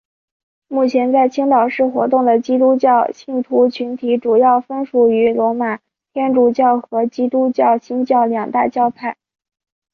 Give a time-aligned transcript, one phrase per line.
[0.67, 5.77] 目前在青岛市活动的基督教信徒群体主要分属于罗马
[6.11, 9.15] 天主教和基督教新教两大教派。